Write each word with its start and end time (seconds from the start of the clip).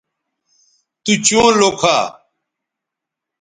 تو 1.03 1.13
چوں 1.25 1.49
لوکھا 1.59 1.97